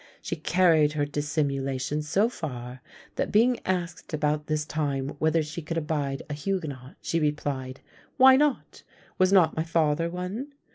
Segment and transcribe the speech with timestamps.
[0.19, 2.81] She carried her dissimulation so far,
[3.17, 6.95] that being asked about this time whether she could abide a Huguenot?
[7.03, 7.81] she replied,
[8.17, 8.81] "Why not?
[9.19, 10.53] was not my father one?"